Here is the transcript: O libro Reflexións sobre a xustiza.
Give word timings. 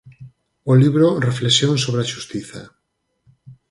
O 0.71 0.73
libro 0.83 1.07
Reflexións 1.29 1.79
sobre 1.85 2.01
a 2.01 2.09
xustiza. 2.13 2.61